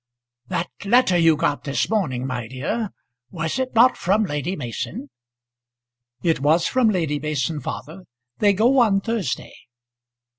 [0.47, 2.89] "That letter you got this morning, my dear,
[3.29, 5.11] was it not from Lady Mason?"
[6.23, 8.05] "It was from Lady Mason, father;
[8.39, 9.53] they go on Thursday."